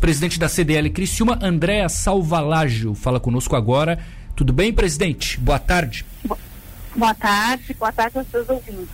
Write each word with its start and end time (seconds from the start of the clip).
presidente 0.00 0.38
da 0.38 0.48
CDL 0.48 0.88
Criciúma, 0.90 1.38
Andréa 1.42 1.88
Salvalágio, 1.88 2.94
fala 2.94 3.20
conosco 3.20 3.54
agora. 3.54 3.98
Tudo 4.34 4.52
bem, 4.52 4.72
presidente? 4.72 5.38
Boa 5.38 5.58
tarde. 5.58 6.04
Boa 6.96 7.14
tarde, 7.14 7.76
boa 7.78 7.92
tarde 7.92 8.18
aos 8.18 8.26
seus 8.28 8.48
ouvintes. 8.48 8.90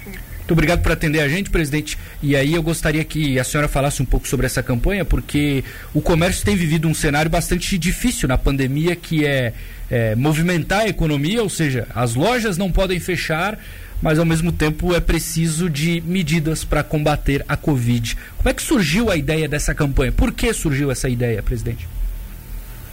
Muito 0.46 0.52
obrigado 0.52 0.82
por 0.82 0.92
atender 0.92 1.20
a 1.20 1.28
gente, 1.28 1.50
presidente. 1.50 1.98
E 2.22 2.36
aí 2.36 2.54
eu 2.54 2.62
gostaria 2.62 3.02
que 3.04 3.38
a 3.38 3.44
senhora 3.44 3.68
falasse 3.68 4.02
um 4.02 4.04
pouco 4.04 4.28
sobre 4.28 4.46
essa 4.46 4.62
campanha, 4.62 5.04
porque 5.04 5.64
o 5.94 6.00
comércio 6.00 6.44
tem 6.44 6.54
vivido 6.54 6.86
um 6.86 6.94
cenário 6.94 7.30
bastante 7.30 7.78
difícil 7.78 8.28
na 8.28 8.36
pandemia, 8.36 8.94
que 8.94 9.24
é, 9.24 9.52
é 9.90 10.14
movimentar 10.14 10.82
a 10.82 10.88
economia, 10.88 11.42
ou 11.42 11.48
seja, 11.48 11.88
as 11.94 12.14
lojas 12.14 12.58
não 12.58 12.70
podem 12.70 13.00
fechar, 13.00 13.58
mas 14.00 14.18
ao 14.18 14.24
mesmo 14.24 14.52
tempo 14.52 14.94
é 14.94 15.00
preciso 15.00 15.68
de 15.70 16.00
medidas 16.02 16.64
para 16.64 16.82
combater 16.82 17.44
a 17.48 17.56
Covid. 17.56 18.16
Como 18.36 18.48
é 18.48 18.54
que 18.54 18.62
surgiu 18.62 19.10
a 19.10 19.16
ideia 19.16 19.48
dessa 19.48 19.74
campanha? 19.74 20.12
Por 20.12 20.32
que 20.32 20.52
surgiu 20.52 20.90
essa 20.90 21.08
ideia, 21.08 21.42
presidente? 21.42 21.88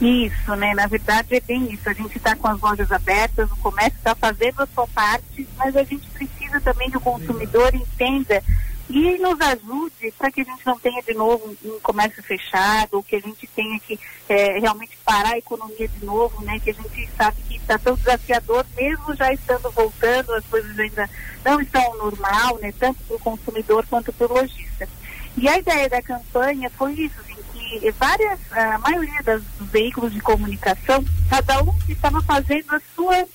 Isso, 0.00 0.56
né? 0.56 0.74
Na 0.74 0.86
verdade 0.86 1.36
é 1.36 1.40
bem 1.40 1.72
isso. 1.72 1.88
A 1.88 1.92
gente 1.92 2.16
está 2.16 2.34
com 2.34 2.48
as 2.48 2.60
lojas 2.60 2.90
abertas, 2.90 3.50
o 3.50 3.56
comércio 3.56 3.96
está 3.96 4.14
fazendo 4.14 4.62
a 4.62 4.68
sua 4.74 4.86
parte, 4.88 5.46
mas 5.56 5.76
a 5.76 5.84
gente 5.84 6.06
precisa 6.08 6.60
também 6.60 6.90
que 6.90 6.96
o 6.96 7.00
consumidor 7.00 7.74
entenda 7.74 8.42
e 8.88 9.18
nos 9.18 9.40
ajude 9.40 10.12
para 10.18 10.30
que 10.30 10.42
a 10.42 10.44
gente 10.44 10.66
não 10.66 10.78
tenha 10.78 11.02
de 11.02 11.14
novo 11.14 11.56
um 11.64 11.80
comércio 11.80 12.22
fechado, 12.22 12.94
ou 12.94 13.02
que 13.02 13.16
a 13.16 13.20
gente 13.20 13.46
tenha 13.48 13.80
que 13.80 13.98
é, 14.28 14.58
realmente 14.58 14.96
parar 15.04 15.34
a 15.34 15.38
economia 15.38 15.88
de 15.88 16.04
novo, 16.04 16.42
né? 16.44 16.60
Que 16.60 16.70
a 16.70 16.74
gente 16.74 17.08
sabe 17.16 17.40
que 17.48 17.56
está 17.56 17.78
tão 17.78 17.94
desafiador, 17.94 18.66
mesmo 18.76 19.14
já 19.14 19.32
estando 19.32 19.70
voltando, 19.70 20.34
as 20.34 20.44
coisas 20.46 20.78
ainda 20.78 21.08
não 21.44 21.60
estão 21.60 21.96
normal, 21.96 22.58
né? 22.58 22.72
Tanto 22.78 23.02
para 23.04 23.16
o 23.16 23.20
consumidor 23.20 23.86
quanto 23.88 24.12
para 24.12 24.26
o 24.26 24.34
lojista. 24.34 24.88
E 25.36 25.48
a 25.48 25.58
ideia 25.58 25.88
da 25.88 26.02
campanha 26.02 26.70
foi 26.70 26.92
isso, 26.92 27.18
assim, 27.20 27.36
que 27.52 27.90
várias, 27.92 28.38
a 28.52 28.78
maioria 28.78 29.22
dos 29.22 29.42
veículos 29.70 30.12
de 30.12 30.20
comunicação, 30.20 31.04
cada 31.28 31.62
um 31.62 31.74
estava 31.88 32.22
fazendo 32.22 32.74
a 32.74 32.80
sua 32.94 33.26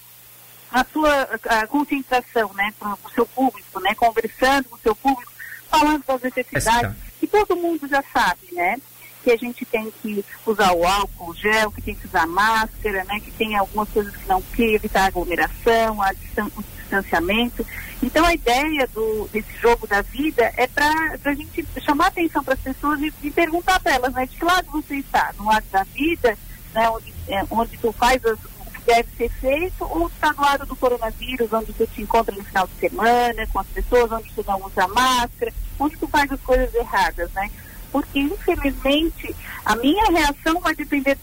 a 0.71 0.85
sua 0.85 1.29
a 1.49 1.65
concentração, 1.65 2.51
né, 2.53 2.71
para 2.79 2.93
o 2.93 3.11
seu 3.15 3.25
público, 3.25 3.79
né, 3.79 3.95
conversando 3.95 4.69
com 4.69 4.75
o 4.75 4.79
seu 4.79 4.95
público, 4.95 5.31
falando 5.69 6.03
das 6.05 6.21
necessidades, 6.21 6.95
que 7.19 7.27
todo 7.27 7.55
mundo 7.55 7.87
já 7.87 8.03
sabe, 8.13 8.39
né, 8.51 8.77
que 9.23 9.31
a 9.31 9.37
gente 9.37 9.65
tem 9.65 9.91
que 10.01 10.23
usar 10.45 10.71
o 10.73 10.85
álcool 10.85 11.33
gel, 11.35 11.71
que 11.71 11.81
tem 11.81 11.95
que 11.95 12.07
usar 12.07 12.25
máscara, 12.25 13.03
né, 13.03 13.19
que 13.19 13.31
tem 13.31 13.55
algumas 13.55 13.89
coisas 13.89 14.15
que 14.15 14.27
não 14.27 14.41
que 14.41 14.75
evitar 14.75 15.03
a 15.03 15.07
aglomeração, 15.07 16.01
a 16.01 16.11
o 16.55 16.63
distanciamento. 16.79 17.65
Então 18.01 18.25
a 18.25 18.33
ideia 18.33 18.87
do, 18.87 19.29
desse 19.31 19.53
jogo 19.61 19.85
da 19.85 20.01
vida 20.01 20.51
é 20.55 20.67
para 20.67 20.89
a 21.23 21.33
gente 21.33 21.67
chamar 21.81 22.07
atenção 22.07 22.43
para 22.43 22.53
as 22.53 22.59
pessoas 22.59 22.99
e, 23.01 23.13
e 23.23 23.31
perguntar 23.31 23.79
para 23.79 23.95
elas, 23.95 24.13
né, 24.13 24.25
de 24.25 24.37
que 24.37 24.45
lado 24.45 24.71
você 24.71 24.95
está? 24.95 25.33
No 25.37 25.45
lado 25.45 25.65
da 25.71 25.83
vida, 25.83 26.37
né, 26.73 26.89
onde, 26.89 27.13
é, 27.27 27.43
onde 27.51 27.77
tu 27.77 27.91
faz 27.91 28.23
as, 28.25 28.39
o 28.39 28.71
que 28.71 28.81
deve 28.85 29.09
ser 29.17 29.29
feito, 29.29 29.83
ou 29.83 30.07
está 30.07 30.31
no 30.33 30.41
lado 30.41 30.65
do 30.65 30.75
coronavírus, 30.75 31.51
onde 31.51 31.73
tu 31.73 31.85
te 31.87 32.01
encontra 32.01 32.33
no 32.33 32.43
final 32.43 32.67
de 32.67 32.79
semana 32.79 33.47
com 33.47 33.59
as 33.59 33.67
pessoas, 33.67 34.11
onde 34.11 34.31
tu 34.33 34.43
não 34.47 34.65
usa 34.65 34.87
máscara, 34.87 35.53
onde 35.79 35.97
tu 35.97 36.07
faz 36.07 36.31
as 36.31 36.41
coisas 36.41 36.73
erradas, 36.75 37.31
né? 37.31 37.49
porque 37.91 38.19
infelizmente 38.19 39.35
a 39.65 39.75
minha 39.75 40.05
reação 40.11 40.59
vai 40.59 40.75
depender, 40.75 41.17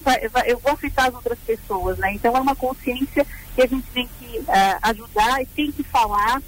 eu 0.46 0.58
vou 0.58 0.72
afetar 0.72 1.06
as 1.06 1.14
outras 1.14 1.38
pessoas, 1.40 1.98
né? 1.98 2.12
Então 2.12 2.36
é 2.36 2.40
uma 2.40 2.56
consciência 2.56 3.26
que 3.54 3.62
a 3.62 3.66
gente 3.66 3.86
tem 3.92 4.08
que 4.18 4.38
uh, 4.38 4.78
ajudar 4.82 5.42
e 5.42 5.46
tem 5.46 5.72
que 5.72 5.82
falar, 5.82 6.42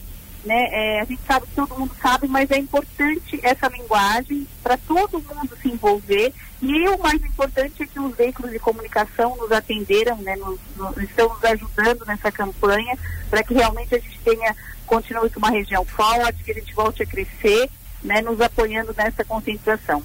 né? 0.44 0.68
É, 0.70 1.00
a 1.00 1.04
gente 1.04 1.20
sabe 1.26 1.46
que 1.46 1.54
todo 1.54 1.78
mundo 1.78 1.94
sabe, 2.00 2.28
mas 2.28 2.50
é 2.50 2.58
importante 2.58 3.40
essa 3.42 3.68
linguagem 3.68 4.46
para 4.62 4.76
todo 4.76 5.22
mundo 5.22 5.56
se 5.60 5.68
envolver 5.68 6.32
e 6.60 6.88
o 6.88 6.98
mais 6.98 7.22
importante 7.22 7.82
é 7.82 7.86
que 7.86 8.00
os 8.00 8.14
veículos 8.16 8.50
de 8.50 8.58
comunicação 8.58 9.36
nos 9.36 9.50
atenderam, 9.52 10.16
né? 10.18 10.36
Nos, 10.36 10.58
nos, 10.76 10.96
estão 10.98 11.28
nos 11.28 11.44
ajudando 11.44 12.04
nessa 12.06 12.30
campanha 12.30 12.96
para 13.30 13.42
que 13.42 13.54
realmente 13.54 13.94
a 13.94 13.98
gente 13.98 14.18
tenha 14.20 14.54
continue 14.86 15.28
com 15.28 15.38
uma 15.38 15.50
região 15.50 15.84
forte, 15.84 16.42
que 16.42 16.50
a 16.50 16.54
gente 16.54 16.74
volte 16.74 17.02
a 17.02 17.06
crescer 17.06 17.68
né, 18.03 18.20
nos 18.20 18.41
apoiando 18.41 18.94
nessa 18.97 19.25
concentração. 19.25 20.03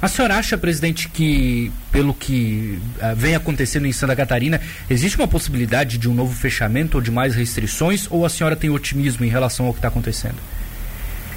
A 0.00 0.08
senhora 0.08 0.36
acha, 0.36 0.58
presidente, 0.58 1.08
que 1.08 1.72
pelo 1.90 2.12
que 2.12 2.78
uh, 2.98 3.16
vem 3.16 3.34
acontecendo 3.34 3.86
em 3.86 3.92
Santa 3.92 4.14
Catarina, 4.14 4.60
existe 4.90 5.16
uma 5.16 5.26
possibilidade 5.26 5.96
de 5.96 6.08
um 6.08 6.14
novo 6.14 6.34
fechamento 6.34 6.98
ou 6.98 7.00
de 7.00 7.10
mais 7.10 7.34
restrições, 7.34 8.06
ou 8.10 8.26
a 8.26 8.28
senhora 8.28 8.54
tem 8.54 8.68
otimismo 8.68 9.24
em 9.24 9.28
relação 9.28 9.66
ao 9.66 9.72
que 9.72 9.78
está 9.78 9.88
acontecendo? 9.88 10.36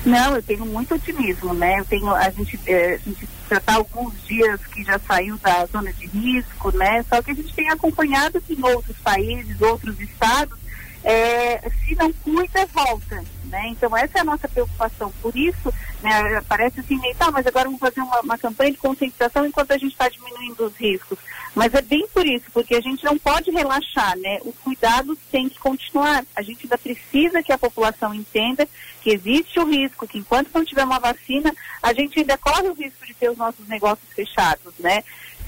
Não, 0.06 0.36
eu 0.36 0.44
tenho 0.44 0.66
muito 0.66 0.94
otimismo, 0.94 1.54
né? 1.54 1.80
Eu 1.80 1.86
tenho, 1.86 2.10
a 2.14 2.30
gente, 2.30 2.60
eh, 2.68 3.00
a 3.06 3.10
gente 3.10 3.28
já 3.50 3.58
está 3.58 3.76
alguns 3.76 4.14
dias 4.26 4.60
que 4.68 4.84
já 4.84 5.00
saiu 5.00 5.38
da 5.38 5.66
zona 5.66 5.92
de 5.92 6.06
risco, 6.06 6.76
né? 6.78 7.04
Só 7.10 7.22
que 7.22 7.32
a 7.32 7.34
gente 7.34 7.54
tem 7.54 7.70
acompanhado 7.70 8.40
que 8.42 8.54
em 8.54 8.64
outros 8.64 8.98
países, 8.98 9.60
outros 9.62 10.00
estados, 10.00 10.58
é, 11.04 11.70
se 11.86 11.96
não 11.96 12.12
cuida, 12.14 12.66
volta. 12.68 13.24
Né? 13.46 13.70
Então 13.70 13.98
essa 13.98 14.20
é 14.20 14.22
a 14.22 14.26
nossa 14.26 14.48
preocupação. 14.48 15.12
Por 15.22 15.36
isso, 15.36 15.74
né, 16.04 16.42
parece 16.48 16.82
assim, 16.82 17.00
tá, 17.18 17.32
mas 17.32 17.48
agora 17.48 17.66
vamos 17.66 17.80
fazer 17.80 18.02
uma, 18.02 18.20
uma 18.22 18.38
campanha 18.38 18.72
de 18.72 18.78
conscientização 18.78 19.44
enquanto 19.46 19.72
a 19.72 19.78
gente 19.78 19.92
está 19.92 20.08
diminuindo 20.08 20.66
os 20.66 20.76
riscos. 20.76 21.18
Mas 21.56 21.74
é 21.74 21.82
bem 21.82 22.08
por 22.14 22.26
isso, 22.28 22.46
porque 22.54 22.76
a 22.76 22.82
gente 22.82 23.04
não 23.04 23.18
pode 23.18 23.50
relaxar, 23.50 24.16
né? 24.20 24.40
Os 24.46 24.56
cuidados 24.60 25.18
têm 25.32 25.50
que 25.50 25.58
continuar. 25.60 26.24
A 26.36 26.44
gente 26.44 26.66
ainda 26.66 26.78
precisa 26.78 27.42
que 27.42 27.52
a 27.52 27.58
população 27.58 28.14
entenda 28.14 28.68
que 29.02 29.10
existe 29.10 29.60
o 29.60 29.66
risco, 29.66 30.08
que 30.08 30.20
enquanto 30.20 30.52
não 30.54 30.64
tiver 30.64 30.84
uma 30.84 31.00
vacina, 31.00 31.52
a 31.82 31.92
gente 31.92 32.20
ainda 32.20 32.38
corre 32.38 32.70
o 32.70 32.74
risco 32.74 33.04
de 33.06 33.14
ter 33.16 33.32
os 33.32 33.39
nossos 33.40 33.68
negócios 33.68 34.08
fechados, 34.14 34.74
né? 34.78 35.04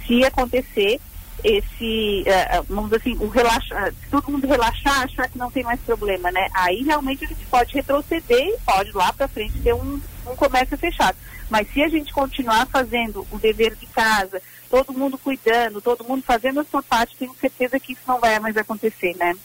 Se 0.07 0.25
acontecer 0.25 0.99
esse, 1.43 2.23
uh, 2.27 2.63
vamos 2.67 2.91
dizer 2.91 2.97
assim, 2.97 3.23
o 3.23 3.27
relaxa, 3.27 3.75
uh, 3.75 3.95
todo 4.09 4.31
mundo 4.31 4.47
relaxar, 4.47 5.01
achar 5.01 5.27
que 5.27 5.37
não 5.37 5.51
tem 5.51 5.63
mais 5.63 5.79
problema, 5.81 6.31
né? 6.31 6.47
Aí 6.53 6.83
realmente 6.83 7.25
a 7.25 7.27
gente 7.27 7.45
pode 7.45 7.73
retroceder 7.73 8.47
e 8.47 8.57
pode 8.65 8.91
lá 8.91 9.11
para 9.13 9.27
frente 9.27 9.59
ter 9.59 9.73
um, 9.73 9.99
um 10.27 10.35
comércio 10.35 10.77
fechado. 10.77 11.17
Mas 11.49 11.71
se 11.73 11.83
a 11.83 11.89
gente 11.89 12.13
continuar 12.13 12.65
fazendo 12.67 13.27
o 13.31 13.37
dever 13.37 13.75
de 13.75 13.85
casa, 13.87 14.41
todo 14.69 14.93
mundo 14.93 15.17
cuidando, 15.17 15.81
todo 15.81 16.03
mundo 16.03 16.23
fazendo 16.23 16.61
a 16.61 16.63
sua 16.63 16.81
parte, 16.81 17.17
tenho 17.17 17.35
certeza 17.39 17.79
que 17.79 17.93
isso 17.93 18.01
não 18.07 18.19
vai 18.19 18.39
mais 18.39 18.55
acontecer, 18.55 19.15
né? 19.17 19.35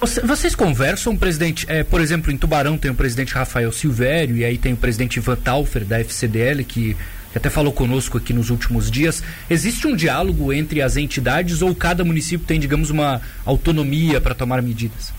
Vocês 0.00 0.54
conversam, 0.54 1.16
presidente? 1.16 1.64
É, 1.70 1.82
por 1.82 2.02
exemplo, 2.02 2.30
em 2.30 2.36
Tubarão 2.36 2.76
tem 2.76 2.90
o 2.90 2.94
presidente 2.94 3.32
Rafael 3.32 3.72
Silvério 3.72 4.36
e 4.36 4.44
aí 4.44 4.58
tem 4.58 4.74
o 4.74 4.76
presidente 4.76 5.16
Ivan 5.16 5.36
Taufer 5.36 5.86
da 5.86 5.98
FCDL 6.00 6.64
que 6.64 6.94
que 7.36 7.38
até 7.38 7.50
falou 7.50 7.70
conosco 7.70 8.16
aqui 8.16 8.32
nos 8.32 8.48
últimos 8.48 8.90
dias, 8.90 9.22
existe 9.50 9.86
um 9.86 9.94
diálogo 9.94 10.54
entre 10.54 10.80
as 10.80 10.96
entidades 10.96 11.60
ou 11.60 11.74
cada 11.74 12.02
município 12.02 12.46
tem, 12.46 12.58
digamos, 12.58 12.88
uma 12.88 13.20
autonomia 13.44 14.18
para 14.22 14.34
tomar 14.34 14.62
medidas? 14.62 15.12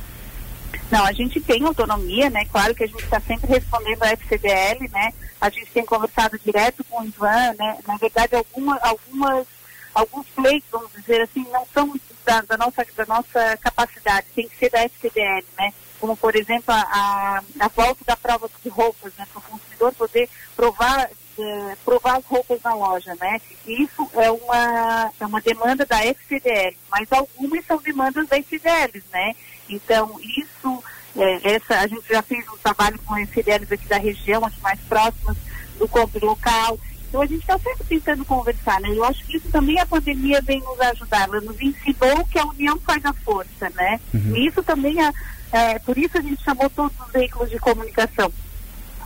Não, 0.89 1.05
a 1.05 1.11
gente 1.11 1.39
tem 1.39 1.63
autonomia, 1.63 2.27
né? 2.31 2.43
Claro 2.45 2.73
que 2.73 2.85
a 2.85 2.87
gente 2.87 3.03
está 3.03 3.19
sempre 3.19 3.47
respondendo 3.47 4.01
à 4.01 4.07
FCDL, 4.13 4.89
né? 4.91 5.13
A 5.39 5.49
gente 5.49 5.67
tem 5.67 5.85
conversado 5.85 6.39
direto 6.43 6.83
com 6.85 7.01
o 7.01 7.05
Ivan, 7.05 7.53
né? 7.59 7.77
Na 7.87 7.97
verdade, 7.97 8.35
alguma, 8.35 8.79
algumas, 8.81 9.45
alguns 9.93 10.25
pleitos, 10.27 10.69
vamos 10.71 10.91
dizer 10.93 11.21
assim, 11.21 11.45
não 11.51 11.67
são 11.71 11.93
da, 12.25 12.41
da, 12.41 12.57
nossa, 12.57 12.83
da 12.95 13.05
nossa 13.05 13.57
capacidade, 13.57 14.25
tem 14.33 14.47
que 14.47 14.57
ser 14.57 14.71
da 14.71 14.79
FCDL, 14.85 15.45
né? 15.55 15.71
Como, 15.99 16.17
por 16.17 16.35
exemplo, 16.35 16.73
a, 16.73 17.43
a 17.59 17.67
volta 17.67 18.03
da 18.07 18.15
prova 18.15 18.49
de 18.63 18.69
roupas, 18.69 19.13
né? 19.19 19.27
Para 19.31 19.39
o 19.39 19.43
consumidor 19.43 19.93
poder 19.93 20.27
provar 20.55 21.09
é, 21.39 21.77
provar 21.83 22.17
as 22.17 22.25
roupas 22.25 22.61
na 22.63 22.73
loja, 22.73 23.15
né? 23.19 23.39
Isso 23.65 24.09
é 24.15 24.31
uma, 24.31 25.11
é 25.19 25.25
uma 25.25 25.41
demanda 25.41 25.85
da 25.85 26.05
FCDL, 26.05 26.75
mas 26.89 27.11
algumas 27.11 27.65
são 27.65 27.77
demandas 27.77 28.27
da 28.27 28.37
FCDL, 28.37 29.03
né? 29.11 29.35
Então, 29.69 30.19
isso, 30.21 30.83
é, 31.15 31.55
essa, 31.55 31.79
a 31.79 31.87
gente 31.87 32.07
já 32.09 32.21
fez 32.21 32.47
um 32.47 32.57
trabalho 32.57 32.99
com 33.05 33.13
as 33.13 33.23
FCDLs 33.23 33.73
aqui 33.73 33.87
da 33.87 33.97
região, 33.97 34.45
as 34.45 34.57
mais 34.59 34.79
próximas 34.81 35.37
do 35.77 35.87
compro 35.87 36.25
local. 36.25 36.79
Então, 37.07 37.21
a 37.21 37.25
gente 37.25 37.41
está 37.41 37.57
sempre 37.57 37.83
tentando 37.85 38.25
conversar, 38.25 38.81
né? 38.81 38.89
Eu 38.89 39.03
acho 39.03 39.23
que 39.25 39.37
isso 39.37 39.49
também 39.49 39.79
a 39.79 39.85
pandemia 39.85 40.41
vem 40.41 40.59
nos 40.59 40.79
ajudar, 40.79 41.27
ela 41.27 41.41
nos 41.41 41.61
ensinou 41.61 42.25
que 42.25 42.39
a 42.39 42.45
união 42.45 42.79
faz 42.79 43.05
a 43.05 43.13
força, 43.13 43.69
né? 43.75 43.99
Uhum. 44.13 44.35
E 44.35 44.47
isso 44.47 44.61
também, 44.63 45.01
é, 45.01 45.13
é, 45.51 45.79
por 45.79 45.97
isso 45.97 46.17
a 46.17 46.21
gente 46.21 46.43
chamou 46.43 46.69
todos 46.69 46.99
os 46.99 47.11
veículos 47.11 47.49
de 47.49 47.59
comunicação 47.59 48.31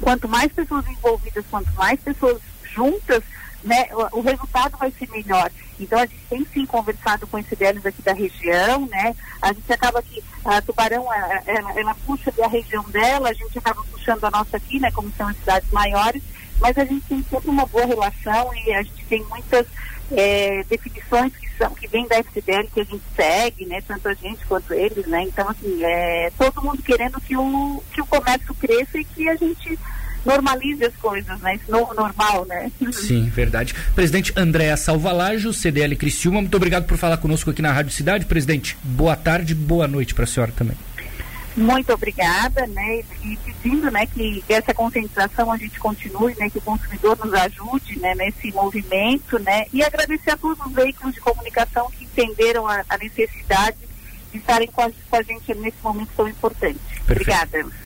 quanto 0.01 0.27
mais 0.27 0.51
pessoas 0.51 0.85
envolvidas, 0.87 1.45
quanto 1.49 1.71
mais 1.73 1.99
pessoas 1.99 2.41
juntas, 2.73 3.23
né, 3.63 3.87
o, 4.13 4.21
resultado 4.21 4.77
vai 4.77 4.91
ser 4.91 5.07
melhor. 5.09 5.51
Então 5.79 5.99
a 5.99 6.05
gente 6.05 6.21
tem 6.29 6.45
sim 6.51 6.65
conversado 6.65 7.27
com 7.27 7.41
CDLs 7.43 7.87
aqui 7.87 8.01
da 8.01 8.13
região, 8.13 8.87
né? 8.87 9.15
A 9.41 9.53
gente 9.53 9.71
acaba 9.71 10.01
que 10.01 10.23
a 10.43 10.61
Tubarão, 10.61 11.05
ela, 11.45 11.79
ela 11.79 11.95
puxa 12.05 12.31
da 12.31 12.47
região 12.47 12.83
dela, 12.89 13.29
a 13.29 13.33
gente 13.33 13.57
acaba 13.57 13.83
puxando 13.83 14.23
a 14.23 14.31
nossa 14.31 14.57
aqui, 14.57 14.79
né? 14.79 14.91
Como 14.91 15.11
são 15.15 15.27
as 15.27 15.37
cidades 15.37 15.69
maiores, 15.71 16.23
mas 16.61 16.77
a 16.77 16.85
gente 16.85 17.05
tem 17.07 17.23
sempre 17.23 17.49
uma 17.49 17.65
boa 17.65 17.85
relação 17.85 18.51
e 18.65 18.71
a 18.73 18.83
gente 18.83 19.03
tem 19.05 19.25
muitas 19.25 19.65
é, 20.11 20.63
definições 20.69 21.33
que 21.35 21.49
são 21.57 21.73
que 21.73 21.87
vêm 21.87 22.07
da 22.07 22.19
FCDL 22.19 22.67
que 22.73 22.81
a 22.81 22.83
gente 22.83 23.03
segue, 23.15 23.65
né? 23.65 23.81
Tanto 23.87 24.07
a 24.07 24.13
gente 24.13 24.45
quanto 24.45 24.73
eles, 24.73 25.05
né? 25.07 25.23
Então 25.23 25.49
assim, 25.49 25.83
é, 25.83 26.31
todo 26.37 26.61
mundo 26.61 26.81
querendo 26.83 27.19
que 27.19 27.35
o 27.35 27.83
que 27.91 28.01
o 28.01 28.05
comércio 28.05 28.53
cresça 28.55 28.99
e 28.99 29.05
que 29.05 29.27
a 29.27 29.35
gente 29.35 29.77
normalize 30.25 30.85
as 30.85 30.95
coisas, 30.97 31.39
né? 31.41 31.55
Esse 31.55 31.71
novo 31.71 31.93
normal, 31.93 32.45
né? 32.45 32.71
Sim, 32.91 33.29
verdade. 33.29 33.73
Presidente 33.95 34.31
Andréa 34.35 34.77
Salvalajo, 34.77 35.53
CDL 35.53 35.95
Criciúma, 35.95 36.41
muito 36.41 36.55
obrigado 36.55 36.85
por 36.85 36.97
falar 36.97 37.17
conosco 37.17 37.49
aqui 37.49 37.61
na 37.61 37.71
Rádio 37.71 37.91
Cidade. 37.91 38.25
Presidente, 38.25 38.77
boa 38.83 39.15
tarde, 39.15 39.55
boa 39.55 39.87
noite 39.87 40.13
para 40.13 40.25
a 40.25 40.27
senhora 40.27 40.51
também. 40.55 40.77
Muito 41.55 41.91
obrigada, 41.93 42.65
né? 42.67 43.03
E 43.23 43.37
pedindo, 43.37 43.91
né, 43.91 44.05
que 44.05 44.43
essa 44.49 44.73
conscientização 44.73 45.51
a 45.51 45.57
gente 45.57 45.79
continue, 45.79 46.35
né, 46.39 46.49
que 46.49 46.57
o 46.57 46.61
consumidor 46.61 47.17
nos 47.17 47.33
ajude, 47.33 47.99
né, 47.99 48.15
nesse 48.15 48.51
movimento, 48.51 49.37
né? 49.39 49.65
E 49.73 49.83
agradecer 49.83 50.31
a 50.31 50.37
todos 50.37 50.65
os 50.65 50.71
veículos 50.71 51.13
de 51.13 51.19
comunicação 51.19 51.89
que 51.91 52.05
entenderam 52.05 52.67
a, 52.67 52.83
a 52.87 52.97
necessidade 52.97 53.77
de 54.31 54.37
estarem 54.37 54.67
com 54.67 54.81
a, 54.81 54.89
com 55.09 55.15
a 55.15 55.21
gente 55.21 55.53
nesse 55.55 55.77
momento 55.83 56.09
tão 56.15 56.27
importante. 56.27 56.79
Perfeito. 57.05 57.11
Obrigada. 57.11 57.71